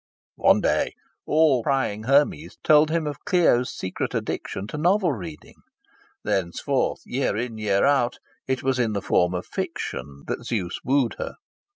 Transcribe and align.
One 0.37 0.61
day, 0.61 0.93
all 1.27 1.61
prying 1.61 2.05
Hermes 2.05 2.57
told 2.63 2.89
him 2.89 3.05
of 3.05 3.23
Clio's 3.23 3.71
secret 3.71 4.15
addiction 4.15 4.65
to 4.69 4.77
novel 4.79 5.13
reading. 5.13 5.57
Thenceforth, 6.23 7.01
year 7.05 7.37
in, 7.37 7.59
year 7.59 7.85
out, 7.85 8.17
it 8.47 8.63
was 8.63 8.79
in 8.79 8.93
the 8.93 9.01
form 9.03 9.35
of 9.35 9.45
fiction 9.45 10.23
that 10.25 10.43
Zeus 10.43 10.79
wooed 10.83 11.17
her. 11.19 11.35